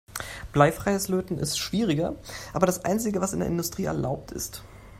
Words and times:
Bleifreies 0.51 1.09
Löten 1.09 1.37
ist 1.37 1.59
schwieriger, 1.59 2.15
aber 2.53 2.65
das 2.65 2.83
einzige, 2.85 3.21
was 3.21 3.33
in 3.33 3.39
der 3.39 3.47
Industrie 3.47 3.83
erlaubt 3.85 4.31
ist. 4.31 4.63